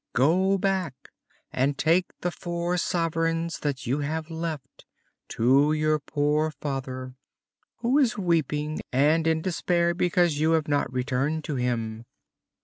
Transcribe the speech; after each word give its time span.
Go 0.13 0.57
back 0.57 1.11
and 1.51 1.77
take 1.77 2.07
the 2.21 2.31
four 2.31 2.75
sovereigns 2.79 3.59
that 3.59 3.85
you 3.85 3.99
have 3.99 4.31
left 4.31 4.83
to 5.27 5.73
your 5.73 5.99
poor 5.99 6.49
father, 6.49 7.13
who 7.81 7.99
is 7.99 8.17
weeping 8.17 8.79
and 8.91 9.27
in 9.27 9.43
despair 9.43 9.93
because 9.93 10.39
you 10.39 10.53
have 10.53 10.67
not 10.67 10.91
returned 10.91 11.43
to 11.43 11.55
him." 11.55 12.05